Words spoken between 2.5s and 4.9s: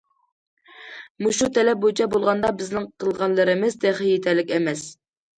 بىزنىڭ قىلغانلىرىمىز تېخى يېتەرلىك ئەمەس.